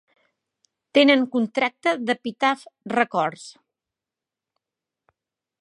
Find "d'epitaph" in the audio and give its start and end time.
2.07-2.65